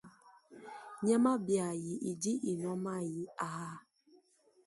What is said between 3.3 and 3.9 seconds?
aa.